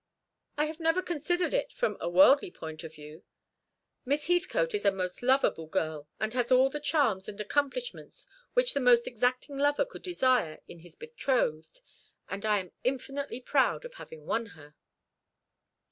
[0.57, 3.23] "I have never considered it from a worldly point of view.
[4.03, 8.25] Miss Heathcote is a most lovable girl, and has all the charms and accomplishments
[8.55, 11.81] which the most exacting lover could desire in his betrothed.
[12.27, 14.73] I am infinitely proud of having won her."